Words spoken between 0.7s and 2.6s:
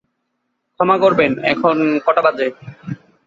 ক্ষমা করবেন, এখন কটা বাজে?